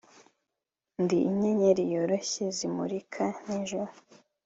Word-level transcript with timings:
Ndi 1.01 1.17
inyenyeri 1.29 1.83
yoroshye 1.93 2.43
zimurika 2.57 3.25
nijoro 3.45 3.91